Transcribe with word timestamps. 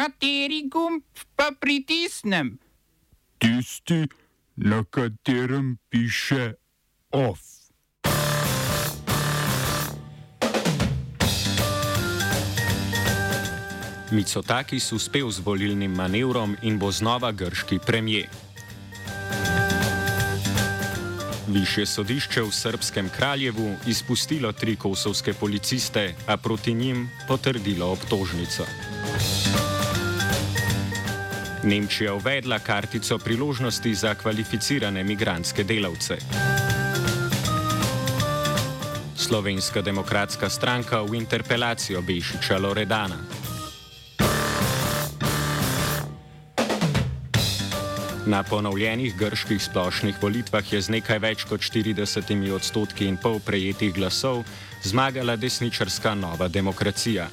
Kateri 0.00 0.62
gumb 0.64 1.02
pa 1.36 1.50
pritisnem? 1.60 2.54
Tisti, 3.36 4.08
na 4.56 4.80
katerem 4.90 5.76
piše 5.92 6.54
OF. 7.12 7.40
Mitsotakis 14.10 14.88
uspel 14.92 15.28
z 15.30 15.44
volilnim 15.44 15.92
manevrom 15.92 16.56
in 16.62 16.78
bo 16.78 16.88
znova 16.88 17.32
grški 17.32 17.78
premijer. 17.86 18.32
Višje 21.48 21.86
sodišče 21.86 22.42
v 22.42 22.52
srpskem 22.52 23.12
kraljevu 23.16 23.76
izpustilo 23.86 24.52
tri 24.52 24.76
kosovske 24.76 25.34
policiste, 25.34 26.14
a 26.26 26.36
proti 26.36 26.74
njim 26.74 27.10
potrdilo 27.28 27.92
obtožnico. 27.92 28.64
Nemčija 31.64 32.14
uvedla 32.14 32.58
kartico 32.58 33.18
priložnosti 33.18 33.94
za 33.94 34.14
kvalificirane 34.14 35.04
migranske 35.04 35.64
delavce. 35.64 36.16
Slovenska 39.16 39.82
demokratska 39.82 40.48
stranka 40.48 41.02
v 41.02 41.14
interpelacijo 41.14 42.02
Bešiča 42.02 42.58
Loredana. 42.58 43.16
Na 48.26 48.42
ponovljenih 48.42 49.16
grških 49.16 49.62
splošnih 49.62 50.16
volitvah 50.22 50.72
je 50.72 50.80
z 50.80 50.90
nekaj 50.90 51.18
več 51.18 51.44
kot 51.44 51.60
40 51.60 52.52
odstotki 52.54 53.04
in 53.04 53.16
pol 53.16 53.40
prejetih 53.40 53.94
glasov 53.94 54.44
zmagala 54.82 55.36
desničarska 55.36 56.14
nova 56.14 56.48
demokracija. 56.48 57.28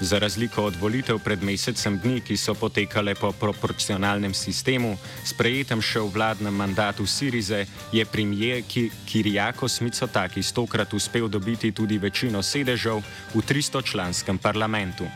Za 0.00 0.18
razliko 0.18 0.62
od 0.64 0.76
volitev 0.76 1.18
pred 1.18 1.42
mesecem 1.42 1.98
dni, 1.98 2.20
ki 2.20 2.36
so 2.36 2.54
potekale 2.54 3.14
po 3.18 3.32
proporcionalnem 3.32 4.34
sistemu, 4.34 4.94
sprejetem 5.26 5.82
še 5.82 5.98
v 5.98 6.12
vladnem 6.14 6.54
mandatu 6.54 7.06
Sirize, 7.06 7.64
je 7.92 8.04
premijer 8.06 8.62
Kirijakos 9.06 9.80
Mitsotakis 9.80 10.52
tokrat 10.54 10.94
uspel 10.94 11.28
dobiti 11.28 11.72
tudi 11.72 11.98
večino 11.98 12.42
sedežev 12.42 13.02
v 13.34 13.42
300-članskem 13.42 14.38
parlamentu. 14.38 15.08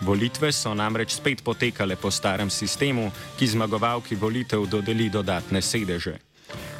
Volitve 0.00 0.52
so 0.52 0.72
namreč 0.74 1.18
spet 1.18 1.44
potekale 1.44 1.96
po 1.96 2.08
starem 2.10 2.50
sistemu, 2.50 3.10
ki 3.36 3.46
zmagovalki 3.46 4.16
volitev 4.16 4.64
dodeli 4.70 5.10
dodatne 5.10 5.60
sedeže. 5.60 6.27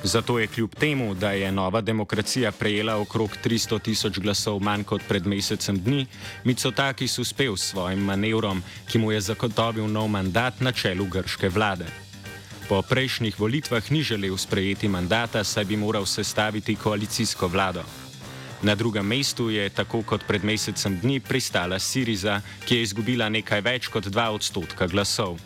Zato 0.03 0.39
je 0.39 0.47
kljub 0.47 0.75
temu, 0.75 1.15
da 1.15 1.31
je 1.33 1.53
nova 1.53 1.81
demokracija 1.81 2.53
prejela 2.53 2.97
okrog 2.97 3.31
300 3.45 3.83
tisoč 3.83 4.19
glasov 4.19 4.61
manj 4.63 4.85
kot 4.85 5.03
pred 5.09 5.27
mesecem 5.27 5.81
dni, 5.83 6.07
Mitsotakis 6.45 7.19
uspel 7.19 7.57
s 7.57 7.71
svojim 7.71 7.99
manevrom, 7.99 8.63
ki 8.91 8.99
mu 8.99 9.13
je 9.13 9.21
zagotovil 9.21 9.89
nov 9.91 10.09
mandat 10.09 10.61
na 10.61 10.73
čelu 10.73 11.05
grške 11.05 11.49
vlade. 11.49 11.87
Po 12.69 12.83
prejšnjih 12.83 13.41
volitvah 13.41 13.91
ni 13.91 14.03
želel 14.03 14.37
sprejeti 14.37 14.89
mandata, 14.89 15.45
saj 15.45 15.65
bi 15.65 15.77
moral 15.77 16.07
sestaviti 16.07 16.77
koalicijsko 16.77 17.47
vlado. 17.47 17.83
Na 18.63 18.75
drugem 18.75 19.07
mestu 19.07 19.51
je, 19.51 19.69
tako 19.71 20.03
kot 20.03 20.27
pred 20.27 20.45
mesecem 20.45 20.99
dni, 21.01 21.21
pristala 21.21 21.79
Siriza, 21.79 22.41
ki 22.67 22.77
je 22.77 22.83
izgubila 22.83 23.29
nekaj 23.29 23.61
več 23.61 23.89
kot 23.89 24.07
2 24.07 24.29
odstotka 24.29 24.87
glasov. 24.87 25.39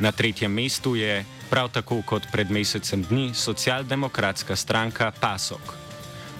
Na 0.00 0.12
tretjem 0.12 0.52
mestu 0.52 0.96
je 0.96 1.24
prav 1.50 1.68
tako 1.72 2.02
kot 2.06 2.28
pred 2.32 2.50
mesecem 2.50 3.02
dni 3.02 3.30
socialdemokratska 3.34 4.56
stranka 4.56 5.12
PASOK. 5.20 5.74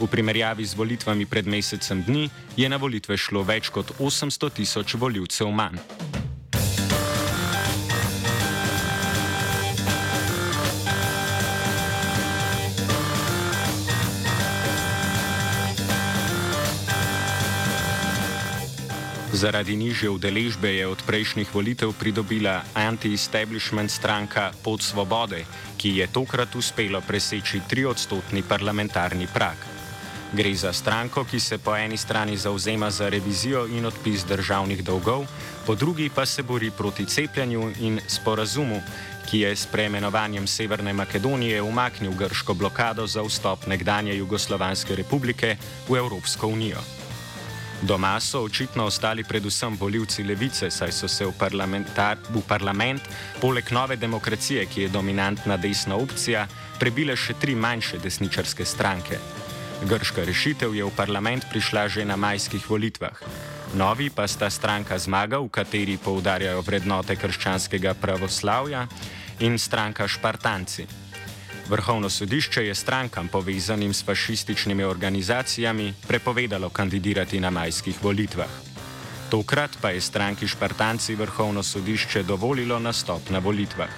V 0.01 0.07
primerjavi 0.07 0.65
z 0.65 0.75
volitvami 0.79 1.27
pred 1.27 1.47
mesecem 1.47 2.03
dni 2.03 2.31
je 2.57 2.69
na 2.69 2.77
volitve 2.77 3.17
šlo 3.17 3.43
več 3.43 3.73
kot 3.75 3.97
800 3.99 4.53
tisoč 4.61 4.95
voljivcev 4.95 5.51
manj. 5.51 6.08
Zaradi 19.39 19.79
nižje 19.79 20.11
udeležbe 20.11 20.67
je 20.67 20.87
od 20.91 20.99
prejšnjih 21.07 21.47
volitev 21.55 21.95
pridobila 21.95 22.67
anti-establishment 22.75 23.87
stranka 23.87 24.51
Pod 24.67 24.83
Svobode, 24.83 25.47
ki 25.79 26.03
je 26.03 26.11
tokrat 26.11 26.51
uspelo 26.59 26.99
preseči 26.99 27.63
triodstotni 27.71 28.43
parlamentarni 28.43 29.31
prak. 29.31 29.63
Gre 30.35 30.51
za 30.59 30.75
stranko, 30.75 31.23
ki 31.23 31.39
se 31.39 31.59
po 31.63 31.77
eni 31.79 31.95
strani 31.95 32.35
zauzema 32.35 32.91
za 32.91 33.07
revizijo 33.07 33.71
in 33.71 33.87
odpis 33.87 34.27
državnih 34.27 34.83
dolgov, 34.83 35.31
po 35.67 35.79
drugi 35.79 36.11
pa 36.11 36.27
se 36.27 36.43
bori 36.43 36.75
proti 36.75 37.07
cepljenju 37.07 37.71
in 37.79 38.03
sporazumu, 38.11 38.83
ki 39.31 39.47
je 39.47 39.57
s 39.57 39.71
preimenovanjem 39.71 40.51
Severne 40.51 40.93
Makedonije 40.93 41.63
umaknil 41.63 42.11
grško 42.11 42.55
blokado 42.55 43.07
za 43.07 43.23
vstop 43.23 43.71
nekdanje 43.71 44.19
Jugoslovanske 44.19 44.97
republike 44.97 45.57
v 45.89 45.95
Evropsko 45.95 46.49
unijo. 46.49 46.98
Doma 47.83 48.21
so 48.21 48.43
očitno 48.43 48.85
ostali 48.85 49.25
predvsem 49.25 49.77
voljivci 49.77 50.25
levice, 50.25 50.71
saj 50.71 50.93
so 50.93 51.09
se 51.09 51.27
v, 51.27 51.33
v 52.29 52.43
parlament, 52.49 53.03
poleg 53.41 53.71
nove 53.71 53.97
demokracije, 53.97 54.67
ki 54.67 54.83
je 54.83 54.89
dominantna 54.89 55.57
desna 55.57 55.97
opcija, 55.97 56.47
prebile 56.79 57.17
še 57.17 57.35
tri 57.39 57.55
manjše 57.55 57.99
desničarske 58.03 58.65
stranke. 58.65 59.19
Grška 59.87 60.25
rešitev 60.25 60.75
je 60.75 60.85
v 60.85 60.97
parlament 60.97 61.47
prišla 61.51 61.89
že 61.89 62.05
na 62.05 62.17
majskih 62.17 62.67
volitvah. 62.67 63.23
Novi 63.75 64.11
pa 64.11 64.27
sta 64.27 64.51
stranka 64.51 64.99
Zmaga, 64.99 65.39
v 65.39 65.49
kateri 65.49 65.99
poudarjajo 66.03 66.63
vrednote 66.67 67.15
krščanskega 67.17 67.95
pravoslavja, 67.95 68.89
in 69.41 69.59
stranka 69.59 70.09
Špartanci. 70.09 71.08
Vrhovno 71.69 72.11
sodišče 72.11 72.67
je 72.67 72.75
strankam 72.75 73.29
povezanim 73.29 73.95
s 73.95 74.05
fašističnimi 74.05 74.85
organizacijami 74.85 75.95
prepovedalo 76.09 76.69
kandidirati 76.69 77.41
na 77.41 77.51
majskih 77.51 78.03
volitvah. 78.03 78.49
Tokrat 79.31 79.71
pa 79.81 79.91
je 79.91 80.01
stranki 80.01 80.49
Špartanci 80.49 81.15
Vrhovno 81.15 81.63
sodišče 81.63 82.23
dovolilo 82.23 82.79
nastop 82.79 83.31
na 83.31 83.39
volitvah. 83.39 83.91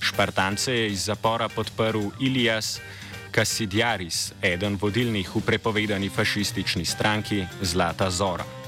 Špartance 0.00 0.72
je 0.72 0.90
iz 0.92 1.04
zapora 1.04 1.48
podprl 1.48 2.00
Ilijas 2.20 2.80
Kasidjaris, 3.30 4.32
eden 4.42 4.78
vodilnih 4.80 5.36
v 5.36 5.40
prepovedani 5.40 6.08
fašistični 6.08 6.84
stranki 6.84 7.44
Zlata 7.60 8.10
Zora. 8.10 8.63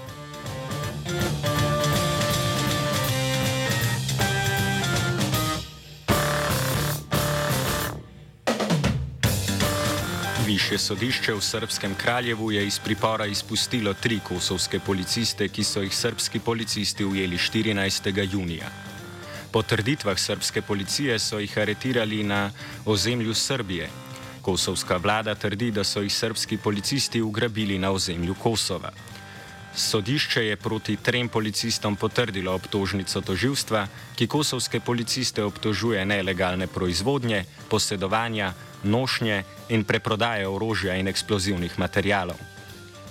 Višje 10.66 10.78
sodišče 10.78 11.32
v 11.34 11.40
srpskem 11.40 11.92
kraljevu 11.94 12.50
je 12.52 12.66
iz 12.66 12.78
pripora 12.82 13.26
izpustilo 13.26 13.92
tri 13.94 14.18
kosovske 14.18 14.80
policiste, 14.82 15.46
ki 15.48 15.64
so 15.64 15.82
jih 15.84 15.94
srpski 15.94 16.40
policisti 16.42 17.04
ujeli 17.04 17.38
14. 17.38 18.10
junija. 18.32 18.66
Po 19.52 19.62
trditvah 19.62 20.18
srpske 20.18 20.62
policije 20.62 21.18
so 21.18 21.38
jih 21.38 21.58
aretirali 21.58 22.22
na 22.22 22.50
ozemlju 22.84 23.34
Srbije. 23.34 23.88
Kosovska 24.42 24.96
vlada 24.96 25.34
trdi, 25.34 25.70
da 25.70 25.84
so 25.84 26.02
jih 26.02 26.14
srpski 26.14 26.58
policisti 26.58 27.22
ugrabili 27.22 27.78
na 27.78 27.90
ozemlju 27.90 28.34
Kosova. 28.34 28.90
Sodišče 29.76 30.46
je 30.46 30.56
proti 30.56 30.96
trem 30.96 31.28
policistom 31.28 31.96
potrdilo 31.96 32.54
obtožnico 32.54 33.20
toživstva, 33.20 33.86
ki 34.16 34.26
kosovske 34.26 34.80
policiste 34.80 35.44
obtožuje 35.44 36.04
nelegalne 36.04 36.66
proizvodnje, 36.66 37.44
posedovanja, 37.68 38.54
nošnje 38.86 39.42
in 39.68 39.84
preprodaje 39.84 40.48
orožja 40.48 40.96
in 40.96 41.08
eksplozivnih 41.08 41.78
materijalov. 41.78 42.38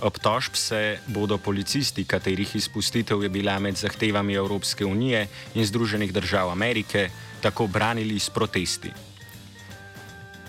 Obtožb 0.02 0.56
se 0.56 1.00
bodo 1.08 1.38
policisti, 1.38 2.04
katerih 2.06 2.56
izpustitev 2.56 3.24
je 3.24 3.30
bila 3.30 3.60
med 3.60 3.76
zahtevami 3.76 4.34
Evropske 4.34 4.86
unije 4.86 5.28
in 5.56 5.66
Združenih 5.66 6.14
držav 6.14 6.50
Amerike, 6.50 7.10
tako 7.42 7.68
branili 7.68 8.20
s 8.20 8.30
protesti. 8.30 8.92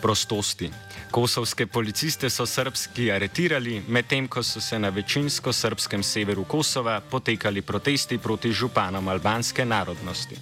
Prostosti. 0.02 0.70
Kosovske 1.11 1.67
policiste 1.67 2.31
so 2.31 2.46
srpski 2.46 3.11
aretirali, 3.12 3.82
medtem 3.88 4.29
ko 4.29 4.43
so 4.43 4.61
se 4.61 4.79
na 4.79 4.88
večinsko 4.88 5.52
srpskem 5.52 6.02
severu 6.02 6.44
Kosova 6.44 7.00
potekali 7.00 7.62
protesti 7.62 8.19
proti 8.19 8.52
županom 8.52 9.08
albanske 9.08 9.64
narodnosti. 9.64 10.37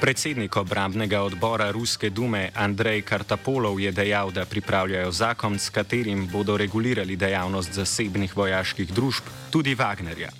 Predsednik 0.00 0.56
obrambnega 0.56 1.20
odbora 1.22 1.70
Ruske 1.70 2.08
dume 2.10 2.48
Andrej 2.54 3.02
Kartapolov 3.02 3.80
je 3.80 3.92
dejal, 3.92 4.30
da 4.32 4.46
pripravljajo 4.48 5.12
zakon, 5.12 5.58
s 5.58 5.68
katerim 5.70 6.24
bodo 6.32 6.56
regulirali 6.56 7.16
dejavnost 7.16 7.72
zasebnih 7.72 8.36
vojaških 8.36 8.94
družb, 8.96 9.28
tudi 9.50 9.74
Wagnerja. 9.76 10.30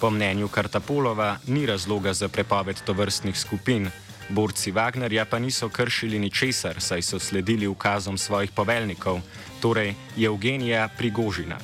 Po 0.00 0.10
mnenju 0.10 0.48
Kartapolova 0.48 1.38
ni 1.46 1.66
razloga 1.66 2.12
za 2.12 2.28
prepoved 2.28 2.84
tovrstnih 2.84 3.38
skupin, 3.38 3.88
Borci 4.28 4.72
Wagnerja 4.72 5.24
pa 5.24 5.38
niso 5.38 5.68
kršili 5.68 6.18
ničesar, 6.18 6.80
saj 6.80 7.02
so 7.02 7.18
sledili 7.18 7.66
ukazom 7.66 8.18
svojih 8.18 8.52
poveljnikov, 8.52 9.20
torej 9.60 9.94
Evgenija 10.20 10.88
Prigožina. 10.98 11.56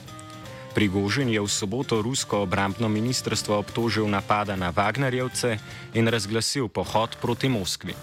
Prigožin 0.74 1.28
je 1.28 1.40
v 1.40 1.48
soboto 1.48 2.02
rusko 2.02 2.44
obrambno 2.44 2.88
ministrstvo 2.88 3.58
obtožil 3.58 4.04
napada 4.08 4.56
na 4.56 4.68
Wagnerjevce 4.70 5.58
in 5.96 6.08
razglasil 6.08 6.68
pohod 6.68 7.16
proti 7.20 7.48
Moskvi. 7.48 7.94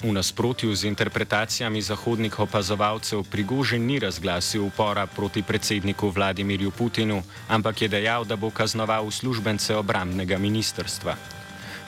V 0.00 0.08
nasprotju 0.08 0.72
z 0.72 0.88
interpretacijami 0.88 1.84
zahodnih 1.84 2.32
opazovalcev, 2.32 3.20
Prigožin 3.28 3.84
ni 3.84 4.00
razglasil 4.00 4.64
upora 4.64 5.04
proti 5.04 5.44
predsedniku 5.44 6.08
Vladimirju 6.08 6.72
Putinu, 6.72 7.20
ampak 7.52 7.84
je 7.84 7.88
dejal, 7.92 8.24
da 8.24 8.40
bo 8.40 8.48
kaznoval 8.48 9.04
uslužbence 9.04 9.76
obrambnega 9.76 10.40
ministrstva. 10.40 11.20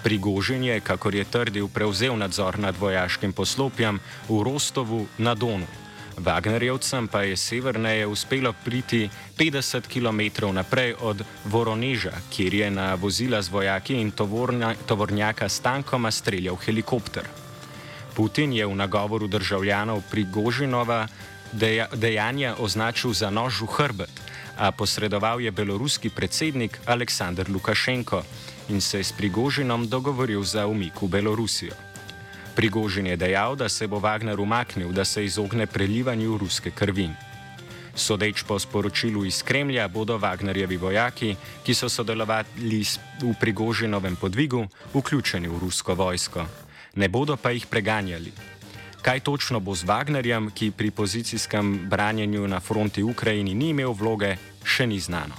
Prigožin 0.05 0.61
je, 0.61 0.77
kakor 0.85 1.15
je 1.15 1.25
trdil, 1.25 1.73
prevzel 1.73 2.13
nadzor 2.19 2.59
nad 2.59 2.77
vojaškim 2.77 3.33
poslopjem 3.33 3.97
v 4.29 4.37
Rostovu 4.45 5.09
na 5.17 5.33
Donu. 5.33 5.82
Wagnerjevcem 6.19 7.09
pa 7.09 7.23
je 7.23 7.37
severneje 7.37 8.07
uspelo 8.07 8.53
priti 8.65 9.11
50 9.39 9.89
km 9.89 10.53
naprej 10.55 10.95
od 11.01 11.25
Voroneža, 11.45 12.13
kjer 12.31 12.55
je 12.55 12.71
na 12.71 12.95
vozila 12.95 13.43
z 13.43 13.49
vojaki 13.49 13.95
in 13.95 14.11
tovornja, 14.11 14.75
tovornjaka 14.87 15.49
s 15.49 15.61
tankoma 15.61 16.11
streljal 16.11 16.57
helikopter. 16.57 17.25
Putin 18.15 18.53
je 18.53 18.67
v 18.67 18.75
nagovoru 18.77 19.27
državljanov 19.27 20.03
Prigožinova 20.11 21.09
deja, 21.53 21.89
dejanja 21.95 22.55
označil 22.59 23.13
za 23.13 23.31
nož 23.31 23.63
v 23.63 23.67
hrbet, 23.67 24.13
a 24.57 24.73
posredoval 24.73 25.41
je 25.41 25.51
beloruski 25.51 26.11
predsednik 26.11 26.79
Aleksandr 26.87 27.49
Lukašenko 27.49 28.23
in 28.69 28.81
se 28.81 28.99
je 28.99 29.05
s 29.05 29.13
Prigožinom 29.13 29.89
dogovoril 29.89 30.45
za 30.45 30.67
umik 30.67 31.03
v 31.03 31.09
Belorusijo. 31.09 31.92
Prigožin 32.57 33.07
je 33.07 33.17
dejal, 33.17 33.57
da 33.57 33.69
se 33.69 33.87
bo 33.87 34.01
Wagner 34.01 34.41
umaknil, 34.41 34.93
da 34.93 35.05
se 35.05 35.25
izogne 35.25 35.67
prelivanju 35.67 36.39
ruske 36.39 36.71
krvi. 36.71 37.11
Sodeč 37.95 38.43
po 38.43 38.59
sporočilu 38.59 39.25
iz 39.25 39.43
Kremlja, 39.43 39.89
bodo 39.89 40.19
Wagnerjevi 40.19 40.79
vojaki, 40.81 41.37
ki 41.65 41.75
so 41.75 41.89
sodelovali 41.89 42.83
v 43.21 43.35
Prigožinovem 43.41 44.17
podvigu, 44.17 44.67
vključeni 44.95 45.49
v 45.49 45.59
rusko 45.59 45.95
vojsko 45.95 46.47
ne 46.97 47.09
bodo 47.09 47.37
pa 47.37 47.51
jih 47.51 47.67
preganjali. 47.67 48.33
Kaj 49.03 49.21
točno 49.21 49.61
bo 49.61 49.75
z 49.75 49.85
Wagnerjem, 49.85 50.51
ki 50.55 50.71
pri 50.71 50.91
pozicijskem 50.91 51.89
branjenju 51.91 52.49
na 52.49 52.61
fronti 52.61 53.03
Ukrajini 53.03 53.55
ni 53.55 53.71
imel 53.71 53.93
vloge, 53.93 54.37
še 54.65 54.87
ni 54.87 55.01
znano. 55.01 55.35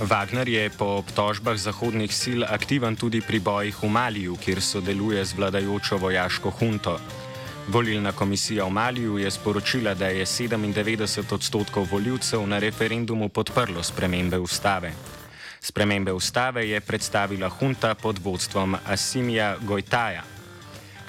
Wagner 0.00 0.48
je 0.48 0.70
po 0.72 1.04
obtožbah 1.04 1.60
zahodnih 1.60 2.08
sil 2.08 2.40
aktiven 2.48 2.96
tudi 2.96 3.20
pri 3.20 3.36
bojih 3.36 3.76
v 3.84 3.88
Maliju, 3.88 4.36
kjer 4.40 4.56
sodeluje 4.56 5.20
z 5.24 5.36
vladajočo 5.36 6.00
vojaško 6.00 6.50
hunto. 6.50 6.96
Volilna 7.68 8.12
komisija 8.12 8.64
v 8.64 8.72
Maliju 8.72 9.18
je 9.20 9.30
sporočila, 9.30 9.94
da 9.94 10.08
je 10.08 10.24
97 10.24 11.34
odstotkov 11.34 11.84
voljivcev 11.92 12.46
na 12.48 12.58
referendumu 12.58 13.28
podprlo 13.28 13.82
spremembe 13.82 14.38
ustave. 14.38 14.92
Spremembe 15.60 16.12
ustave 16.12 16.68
je 16.68 16.80
predstavila 16.80 17.48
hunta 17.48 17.94
pod 17.94 18.18
vodstvom 18.24 18.76
Asimija 18.88 19.56
Gojtaja. 19.60 20.39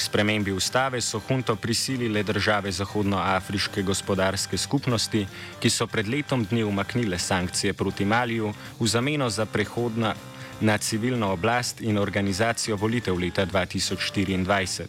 K 0.02 0.04
spremembi 0.04 0.52
ustave 0.52 1.02
so 1.02 1.20
hunto 1.20 1.56
prisilile 1.56 2.24
države 2.24 2.72
Zahodnoafriške 2.72 3.84
gospodarske 3.84 4.58
skupnosti, 4.58 5.28
ki 5.62 5.70
so 5.70 5.86
pred 5.88 6.08
letom 6.10 6.46
dni 6.50 6.64
umaknile 6.64 7.20
sankcije 7.20 7.74
proti 7.74 8.06
Maliju 8.06 8.54
v 8.80 8.88
zameno 8.88 9.30
za 9.30 9.46
prehodna 9.46 10.16
na 10.62 10.78
civilno 10.78 11.32
oblast 11.32 11.82
in 11.82 11.98
organizacijo 11.98 12.76
volitev 12.76 13.20
leta 13.20 13.46
2024 13.46 14.88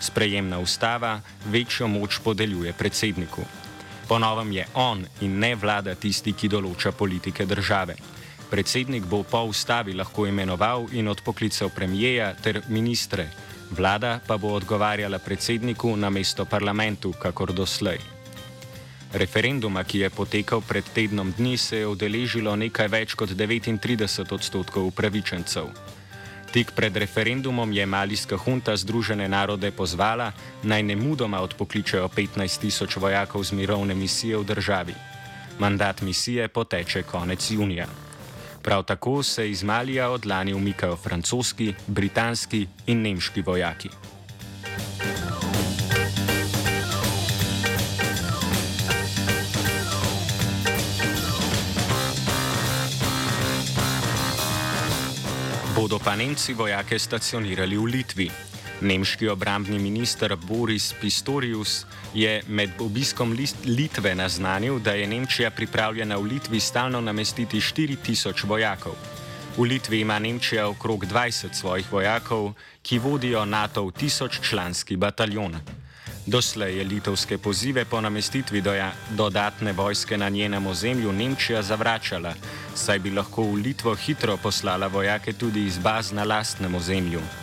sprejemna 0.00 0.58
ustava 0.58 1.20
večjo 1.44 1.88
moč 1.88 2.18
podeljuje 2.18 2.72
predsedniku. 2.72 3.42
Ponovem 4.08 4.52
je 4.52 4.66
on 4.74 5.06
in 5.20 5.38
ne 5.38 5.54
vlada 5.54 5.94
tisti, 5.94 6.32
ki 6.32 6.48
določa 6.48 6.92
politike 6.92 7.46
države. 7.46 7.96
Predsednik 8.50 9.04
bo 9.08 9.22
po 9.22 9.46
ustavi 9.48 9.94
lahko 9.94 10.26
imenoval 10.26 10.90
in 10.92 11.08
odpoklical 11.08 11.70
premijeja 11.70 12.34
ter 12.34 12.60
ministre, 12.68 13.30
vlada 13.72 14.20
pa 14.26 14.36
bo 14.36 14.52
odgovarjala 14.54 15.18
predsedniku 15.18 15.96
na 15.96 16.10
mesto 16.10 16.44
parlamentu, 16.44 17.12
kakor 17.12 17.52
doslej. 17.52 17.98
Referenduma, 19.12 19.84
ki 19.84 19.98
je 19.98 20.10
potekal 20.10 20.60
pred 20.64 20.84
tednom 20.94 21.32
dni, 21.36 21.56
se 21.56 21.82
je 21.82 21.86
udeležilo 21.86 22.56
nekaj 22.56 22.88
več 22.88 23.14
kot 23.14 23.28
39 23.36 24.32
odstotkov 24.32 24.88
upravičencev. 24.88 25.68
Tik 26.52 26.72
pred 26.76 26.96
referendumom 26.96 27.72
je 27.72 27.84
malijska 27.86 28.36
hunta 28.36 28.76
Združene 28.76 29.28
narode 29.28 29.70
pozvala, 29.72 30.32
naj 30.62 30.82
ne 30.82 30.96
mudoma 30.96 31.40
odpokličejo 31.40 32.08
15 32.08 32.60
tisoč 32.60 32.96
vojakov 32.96 33.44
z 33.44 33.56
mirovne 33.56 33.94
misije 33.94 34.36
v 34.36 34.44
državi. 34.44 34.94
Mandat 35.58 36.00
misije 36.00 36.48
poteče 36.48 37.02
konec 37.02 37.50
junija. 37.50 38.11
Prav 38.62 38.82
tako 38.82 39.22
se 39.22 39.50
iz 39.50 39.62
Malija 39.62 40.10
od 40.10 40.26
lani 40.26 40.54
umikajo 40.54 40.96
francoski, 40.96 41.74
britanski 41.86 42.66
in 42.86 43.02
nemški 43.02 43.42
vojaki. 43.42 43.88
bodo 55.92 55.98
pa 56.04 56.16
Nemci 56.16 56.54
vojake 56.54 56.98
stacionirali 56.98 57.76
v 57.76 57.84
Litvi. 57.84 58.51
Nemški 58.82 59.28
obrambni 59.28 59.78
minister 59.78 60.36
Boris 60.36 60.92
Pistorius 61.00 61.84
je 62.14 62.42
med 62.48 62.70
obiskom 62.80 63.36
Litve 63.64 64.14
naznanil, 64.14 64.78
da 64.78 64.92
je 64.92 65.06
Nemčija 65.06 65.50
pripravljena 65.50 66.16
v 66.16 66.22
Litvi 66.22 66.60
stalno 66.60 67.00
namestiti 67.00 67.60
4000 67.60 68.46
vojakov. 68.46 68.94
V 69.56 69.62
Litvi 69.62 70.00
ima 70.00 70.18
Nemčija 70.18 70.68
okrog 70.68 71.04
20 71.06 71.54
svojih 71.54 71.92
vojakov, 71.92 72.52
ki 72.82 72.98
vodijo 72.98 73.44
NATO 73.44 73.84
v 73.86 73.92
tisoččlanski 73.92 74.96
bataljon. 74.96 75.56
Doslej 76.26 76.78
je 76.78 76.84
litovske 76.84 77.38
pozive 77.38 77.84
po 77.84 78.00
namestitvi 78.00 78.60
doja, 78.60 78.92
dodatne 79.10 79.72
vojske 79.72 80.18
na 80.18 80.28
njenem 80.28 80.66
ozemlju 80.66 81.12
Nemčija 81.12 81.62
zavračala, 81.62 82.34
saj 82.74 82.98
bi 82.98 83.10
lahko 83.10 83.42
v 83.42 83.62
Litvo 83.62 83.94
hitro 83.94 84.36
poslala 84.36 84.86
vojake 84.86 85.32
tudi 85.32 85.66
iz 85.66 85.78
baz 85.78 86.12
na 86.12 86.24
lastnem 86.24 86.74
ozemlju. 86.74 87.41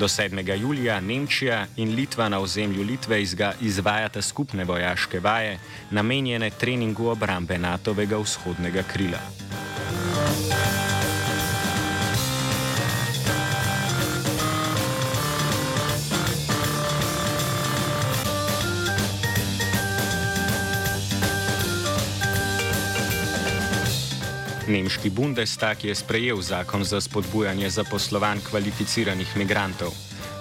Do 0.00 0.08
7. 0.08 0.56
julija 0.60 1.00
Nemčija 1.00 1.66
in 1.76 1.94
Litva 1.94 2.28
na 2.28 2.38
ozemlju 2.40 2.82
Litve 2.82 3.22
izvajata 3.60 4.22
skupne 4.22 4.64
vojaške 4.64 5.20
vaje, 5.20 5.58
namenjene 5.90 6.50
treningu 6.50 7.06
obrambe 7.06 7.58
NATO-vega 7.58 8.16
vzhodnega 8.16 8.82
krila. 8.82 9.39
Nemški 24.70 25.10
Bundestag 25.10 25.84
je 25.84 25.94
sprejel 25.94 26.40
zakon 26.42 26.84
za 26.84 27.00
spodbujanje 27.00 27.70
zaposlovanj 27.70 28.38
kvalificiranih 28.50 29.36
migrantov. 29.36 29.90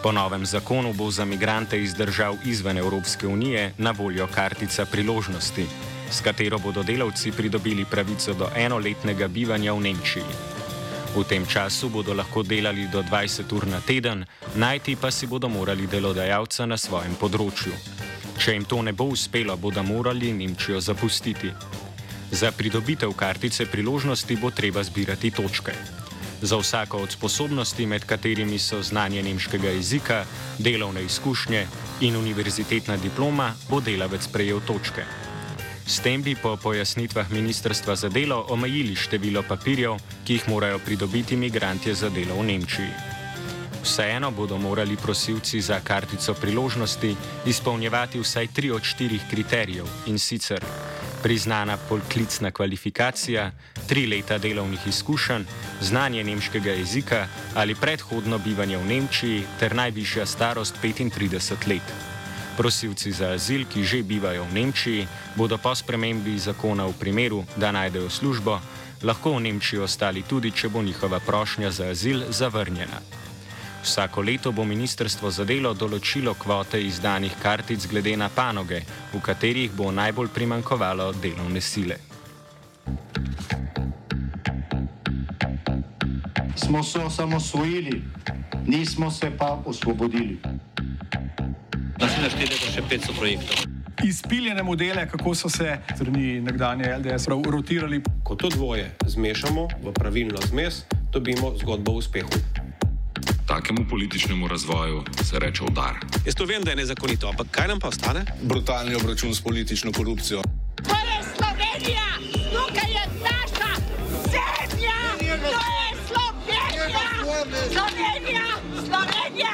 Po 0.04 0.12
novem 0.12 0.46
zakonu 0.46 0.94
bo 0.94 1.12
za 1.12 1.26
migrante 1.26 1.82
iz 1.82 1.94
držav 1.94 2.36
izven 2.46 2.78
Evropske 2.78 3.28
unije 3.28 3.74
na 3.78 3.92
voljo 3.92 4.28
kartica 4.28 4.86
priložnosti, 4.86 5.66
s 6.12 6.22
katero 6.22 6.60
bodo 6.60 6.84
delavci 6.84 7.32
pridobili 7.32 7.86
pravico 7.86 8.34
do 8.34 8.50
enoletnega 8.56 9.28
bivanja 9.28 9.74
v 9.74 9.80
Nemčiji. 9.80 10.60
V 11.16 11.24
tem 11.24 11.46
času 11.46 11.90
bodo 11.90 12.14
lahko 12.14 12.44
delali 12.44 12.88
do 12.88 13.02
20 13.02 13.56
ur 13.56 13.68
na 13.68 13.82
teden, 13.82 14.26
najti 14.56 14.96
pa 14.96 15.12
si 15.12 15.28
bodo 15.28 15.50
morali 15.50 15.88
delodajalca 15.88 16.66
na 16.66 16.78
svojem 16.78 17.16
področju. 17.16 17.74
Če 18.38 18.54
jim 18.54 18.66
to 18.66 18.82
ne 18.82 18.94
bo 18.94 19.10
uspelo, 19.10 19.58
bodo 19.58 19.84
morali 19.84 20.32
Nemčijo 20.34 20.80
zapustiti. 20.82 21.52
Za 22.32 22.52
pridobitev 22.52 23.12
kartice 23.14 23.66
priložnosti 23.66 24.36
bo 24.36 24.52
treba 24.52 24.84
zbirati 24.84 25.32
točke. 25.32 25.74
Za 26.42 26.58
vsako 26.58 26.98
od 26.98 27.12
sposobnosti, 27.12 27.86
med 27.86 28.06
katerimi 28.06 28.60
so 28.60 28.82
znanje 28.82 29.24
nemškega 29.24 29.70
jezika, 29.70 30.26
delovne 30.58 31.04
izkušnje 31.04 31.68
in 32.02 32.16
univerzitetna 32.16 32.98
diploma, 32.98 33.54
bo 33.70 33.82
delavec 33.82 34.28
prejel 34.28 34.62
točke. 34.68 35.04
S 35.88 36.00
tem 36.00 36.22
bi 36.24 36.36
po 36.36 36.56
pojasnitvah 36.56 37.32
Ministrstva 37.32 37.96
za 37.96 38.10
delo 38.10 38.46
omejili 38.50 38.96
število 38.96 39.44
papirjev, 39.44 39.98
ki 40.26 40.34
jih 40.34 40.50
morajo 40.50 40.80
pridobiti 40.80 41.34
imigranti 41.34 41.96
za 41.96 42.10
delo 42.10 42.38
v 42.40 42.46
Nemčiji. 42.46 42.92
Vseeno 43.84 44.32
bodo 44.32 44.58
morali 44.58 44.98
prosilci 44.98 45.62
za 45.62 45.80
kartico 45.84 46.34
priložnosti 46.34 47.16
izpolnjevati 47.46 48.20
vsaj 48.20 48.48
tri 48.48 48.72
od 48.72 48.84
štirih 48.84 49.22
kriterijev 49.32 49.86
in 50.06 50.20
sicer 50.20 50.64
priznana 51.24 51.78
poklicna 51.78 52.52
kvalifikacija, 52.52 53.52
tri 53.88 54.08
leta 54.08 54.38
delovnih 54.38 54.88
izkušenj, 54.88 55.44
znanje 55.82 56.24
nemškega 56.24 56.72
jezika 56.72 57.28
ali 57.56 57.76
predhodno 57.76 58.38
bivanje 58.38 58.78
v 58.78 58.86
Nemčiji 58.86 59.44
ter 59.60 59.76
najvišja 59.76 60.26
starost 60.26 60.76
35 60.84 61.68
let. 61.68 61.94
Prosilci 62.58 63.12
za 63.12 63.30
azil, 63.36 63.66
ki 63.74 63.84
že 63.84 64.04
bivajo 64.04 64.44
v 64.44 64.54
Nemčiji, 64.54 65.08
bodo 65.36 65.58
po 65.58 65.76
spremembi 65.76 66.40
zakona 66.40 66.86
v 66.86 66.94
primeru, 67.00 67.46
da 67.56 67.72
najdejo 67.72 68.10
službo, 68.10 68.60
lahko 69.04 69.36
v 69.36 69.40
Nemčiji 69.40 69.80
ostali 69.80 70.24
tudi, 70.24 70.52
če 70.52 70.70
bo 70.70 70.84
njihova 70.84 71.20
prošnja 71.20 71.72
za 71.72 71.88
azil 71.88 72.24
zavrnjena. 72.30 73.19
Vsako 73.84 74.22
leto 74.22 74.52
bo 74.52 74.64
ministrstvo 74.64 75.32
za 75.32 75.46
delo 75.46 75.74
določilo 75.74 76.34
kvote 76.36 76.82
izdanih 76.84 77.34
kartic 77.42 77.88
glede 77.88 78.16
na 78.18 78.30
panoge, 78.30 78.82
v 79.14 79.22
katerih 79.24 79.72
bo 79.72 79.92
najbolj 79.92 80.30
primankovalo 80.36 81.14
delovne 81.22 81.62
sile. 81.62 81.98
Smo 86.56 86.84
se 86.84 87.00
osamosvojili, 87.00 88.02
nismo 88.68 89.12
se 89.12 89.32
pa 89.38 89.58
osvobodili. 89.66 90.38
Naslednje 92.00 92.30
število 92.30 92.66
je 92.66 92.72
še 92.76 92.84
500 92.92 93.18
projektov. 93.18 93.64
Izpiljene 94.04 94.64
modele, 94.64 95.08
kako 95.10 95.36
so 95.36 95.50
se 95.50 95.78
strani 95.96 96.40
nekdanje 96.42 96.94
LDS 96.98 97.28
rotirali. 97.28 98.04
Ko 98.24 98.36
to 98.36 98.50
dvoje 98.50 98.92
zmešamo 99.08 99.68
v 99.84 99.94
pravilno 99.94 100.40
zmes, 100.48 100.84
dobimo 101.12 101.52
zgodbo 101.60 101.92
o 101.92 102.04
uspehu. 102.04 102.49
Takemu 103.50 103.86
političnemu 103.90 104.48
razvoju 104.48 105.04
se 105.24 105.40
reče 105.40 105.64
udar. 105.64 105.94
Jaz 106.26 106.36
to 106.36 106.46
vem, 106.46 106.64
da 106.64 106.70
je 106.70 106.76
nezakonito, 106.76 107.30
ampak 107.30 107.48
kaj 107.52 107.68
nam 107.68 107.80
pa 107.80 107.88
ostane? 107.88 108.26
Brutalni 108.42 108.96
obračun 108.96 109.36
s 109.36 109.42
politično 109.42 109.92
korupcijo. 109.92 110.42
To 110.84 110.96
je 111.10 111.18
Slovenija, 111.38 112.08
tukaj 112.54 112.92
je 112.92 113.06
naša 113.26 113.72
zemlja, 114.34 114.98
to 115.42 115.62
je 115.74 115.88
Slovenija, 116.08 117.02
Slovenija, 117.74 118.46
Slovenija. 118.88 119.54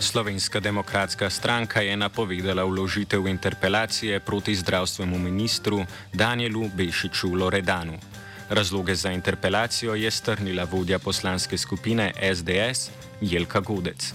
Slovenska 0.00 0.60
demokratska 0.60 1.30
stranka 1.30 1.80
je 1.80 1.96
napovedala 1.96 2.64
vložitev 2.64 3.26
interpelacije 3.26 4.20
proti 4.20 4.54
zdravstvenemu 4.54 5.18
ministru 5.18 5.84
Danielu 6.12 6.70
Bešiču 6.76 7.34
Loredanu. 7.34 8.11
Razloge 8.52 8.94
za 8.94 9.10
interpelacijo 9.10 9.94
je 9.94 10.10
strnila 10.10 10.64
vodja 10.72 10.98
poslanske 10.98 11.58
skupine 11.58 12.12
SDS 12.34 12.90
Jelka 13.20 13.60
Godec. 13.60 14.12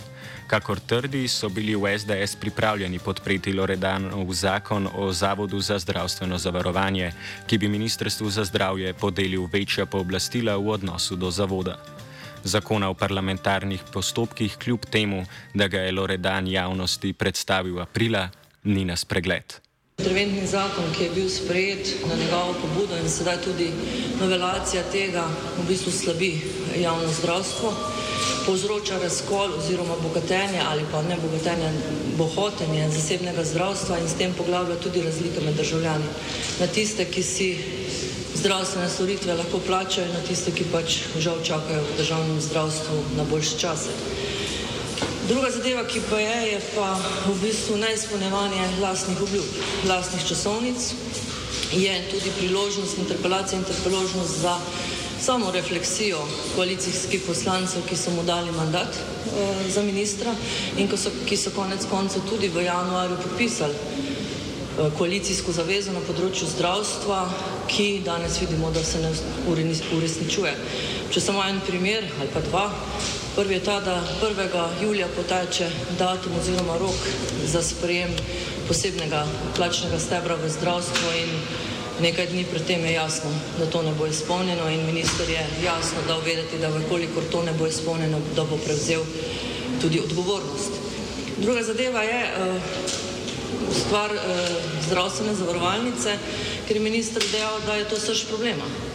Kakor 0.48 0.80
trdi, 0.80 1.28
so 1.28 1.50
bili 1.50 1.76
v 1.76 1.98
SDS 2.00 2.36
pripravljeni 2.36 3.00
podpreti 3.00 3.54
Loredanov 3.54 4.34
zakon 4.34 4.88
o 4.94 5.12
Zavodu 5.14 5.60
za 5.60 5.80
zdravstveno 5.80 6.38
zavarovanje, 6.38 7.12
ki 7.48 7.58
bi 7.58 7.68
Ministrstvu 7.68 8.30
za 8.30 8.44
zdravje 8.44 8.94
podelil 8.94 9.50
večja 9.54 9.86
pooblastila 9.86 10.56
v 10.58 10.70
odnosu 10.70 11.16
do 11.16 11.32
zavoda. 11.32 11.80
Zakona 12.44 12.90
o 12.90 12.94
parlamentarnih 12.94 13.84
postopkih, 13.94 14.58
kljub 14.58 14.86
temu, 14.86 15.26
da 15.54 15.68
ga 15.68 15.80
je 15.80 15.92
Loredan 15.92 16.48
javnosti 16.48 17.14
predstavil 17.14 17.82
aprila, 17.82 18.30
ni 18.64 18.86
na 18.86 18.96
spregled. 18.96 19.67
Interventni 19.98 20.48
zakon, 20.48 20.86
ki 20.94 21.04
je 21.04 21.10
bil 21.10 21.30
sprejet 21.30 21.88
na 22.10 22.16
njegovo 22.16 22.54
pobudo 22.62 22.98
in 23.02 23.10
sedaj 23.10 23.38
tudi 23.42 23.72
novelacija 24.20 24.84
tega, 24.92 25.24
v 25.58 25.66
bistvu 25.68 25.92
slabi 25.92 26.30
javno 26.78 27.10
zdravstvo, 27.14 27.72
povzroča 28.46 29.00
razkol 29.02 29.58
oziroma 29.58 29.98
bogatenje 30.04 30.62
ali 30.70 30.86
pa 30.92 31.02
ne 31.02 31.18
bogatenje, 31.22 31.72
bohotenje 32.18 32.90
zasebnega 32.94 33.44
zdravstva 33.44 33.98
in 34.00 34.08
s 34.10 34.20
tem 34.22 34.38
poglavlja 34.38 34.76
tudi 34.76 35.02
razlike 35.02 35.42
med 35.42 35.58
državljani. 35.58 36.14
Na 36.60 36.68
tiste, 36.68 37.06
ki 37.06 37.24
si 37.24 37.50
zdravstvene 38.36 38.90
storitve 38.90 39.34
lahko 39.34 39.60
plačajo 39.68 40.08
in 40.08 40.14
na 40.14 40.22
tiste, 40.28 40.54
ki 40.54 40.70
pač 40.72 41.02
žal 41.18 41.42
čakajo 41.44 41.82
v 41.82 41.98
državnem 41.98 42.42
zdravstvu 42.42 43.04
na 43.18 43.26
boljše 43.26 43.58
čase. 43.60 43.98
Druga 45.28 45.50
zadeva, 45.52 45.84
ki 45.84 46.00
pa 46.10 46.20
je, 46.20 46.52
je 46.52 46.60
pa 46.76 46.96
v 47.28 47.34
bistvu 47.42 47.76
neizpolnjevanje 47.78 48.64
lastnih 48.80 49.22
obljub, 49.22 49.50
lastnih 49.88 50.24
časovnic. 50.24 50.80
Je 51.76 51.96
tudi 52.12 52.32
priložnost 52.38 52.98
interpelacije 52.98 53.60
in 53.60 53.66
priložnost 53.84 54.40
za 54.40 54.56
samo 55.20 55.52
refleksijo 55.52 56.24
koalicijskih 56.56 57.22
poslancev, 57.28 57.84
ki 57.90 57.98
so 57.98 58.16
mu 58.16 58.24
dali 58.24 58.52
mandat 58.52 58.88
eh, 58.88 59.70
za 59.70 59.84
ministra 59.84 60.32
in 60.78 60.88
so, 60.98 61.12
ki 61.26 61.38
so 61.38 61.52
konec 61.56 61.84
koncev 61.90 62.24
tudi 62.30 62.48
v 62.48 62.64
januarju 62.64 63.20
podpisali 63.24 63.76
eh, 63.76 64.90
koalicijsko 64.98 65.52
zavezo 65.52 65.92
na 65.92 66.08
področju 66.08 66.48
zdravstva, 66.56 67.28
ki 67.68 68.02
danes 68.06 68.40
vidimo, 68.40 68.72
da 68.72 68.84
se 68.84 69.04
ne 69.04 69.12
uresničuje. 69.92 70.56
Če 71.12 71.22
samo 71.22 71.44
en 71.44 71.60
primer 71.68 72.08
ali 72.20 72.32
pa 72.32 72.48
dva. 72.48 72.70
Prvi 73.38 73.54
je 73.54 73.64
ta, 73.64 73.80
da 73.80 74.02
1. 74.22 74.68
julija 74.82 75.08
poteče 75.16 75.70
datum 76.00 76.32
oziroma 76.40 76.78
rok 76.78 76.96
za 77.46 77.62
sprejem 77.62 78.10
posebnega 78.68 79.28
plačnega 79.56 80.00
stebra 80.00 80.36
v 80.36 80.50
zdravstvo 80.50 81.12
in 81.22 81.30
nekaj 82.02 82.28
dni 82.28 82.46
predtem 82.52 82.86
je 82.86 82.94
jasno, 82.94 83.30
da 83.60 83.66
to 83.66 83.82
ne 83.82 83.94
bo 84.00 84.08
izpolnjeno 84.08 84.70
in 84.70 84.86
minister 84.86 85.30
je 85.30 85.46
jasno 85.66 86.02
dal 86.08 86.22
vedeti, 86.26 86.58
da 86.58 86.70
vkolikor 86.70 87.30
to 87.32 87.44
ne 87.44 87.54
bo 87.54 87.68
izpolnjeno, 87.68 88.18
da 88.36 88.44
bo 88.44 88.58
prevzel 88.58 89.06
tudi 89.82 90.00
odgovornost. 90.00 90.72
Druga 91.38 91.64
zadeva 91.64 92.04
je 92.04 92.24
uh, 92.26 92.62
stvar 93.86 94.12
uh, 94.12 94.22
zdravstvene 94.88 95.36
zavarovalnice, 95.36 96.18
ker 96.68 96.76
je 96.76 96.84
minister 96.90 97.24
dejal, 97.32 97.62
da 97.66 97.76
je 97.76 97.90
to 97.90 98.00
srž 98.00 98.26
problema 98.34 98.87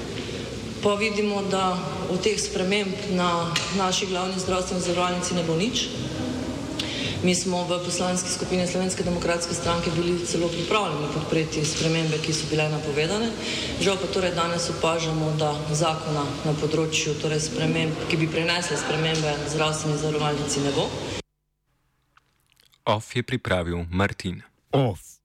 pa 0.82 0.94
vidimo, 0.94 1.42
da 1.42 1.78
od 2.10 2.22
teh 2.22 2.40
sprememb 2.40 2.92
na 3.10 3.54
naši 3.78 4.06
glavni 4.06 4.38
zdravstveni 4.38 4.82
zavarovalnici 4.82 5.34
ne 5.34 5.44
bo 5.46 5.56
nič. 5.56 5.88
Mi 7.22 7.34
smo 7.34 7.62
v 7.64 7.78
poslanski 7.84 8.30
skupini 8.30 8.66
Slovenske 8.66 9.04
demokratske 9.06 9.54
stranke 9.54 9.90
bili 9.94 10.26
celo 10.26 10.48
pripravljeni 10.48 11.06
podpreti 11.14 11.64
spremembe, 11.64 12.18
ki 12.18 12.32
so 12.34 12.50
bile 12.50 12.66
napovedane. 12.68 13.30
Žal 13.80 13.96
pa 13.96 14.10
torej 14.10 14.34
danes 14.34 14.66
opažamo, 14.70 15.30
da 15.38 15.54
zakona 15.70 16.26
na 16.42 16.56
področju 16.58 17.14
torej 17.22 17.46
sprememb, 17.46 17.94
ki 18.10 18.18
bi 18.18 18.26
prenesle 18.26 18.74
spremembe 18.76 19.36
zdravstveni 19.54 20.02
zavarovalnici, 20.02 20.66
ne 20.66 20.74
bo. 20.74 20.90
OF 22.90 23.14
je 23.14 23.22
pripravil 23.22 23.86
Martin. 23.90 24.42
OF. 24.74 25.21